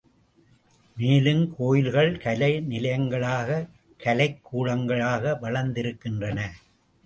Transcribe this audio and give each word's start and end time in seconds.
மேலும், 0.97 1.55
கோயில்கள் 1.55 2.17
கலை 2.17 2.65
நிலையங்களாக, 2.69 3.69
கலைக் 3.97 4.41
கூடங்களாக 4.51 5.37
வளர்ந்திருக்கின்றன. 5.41 6.41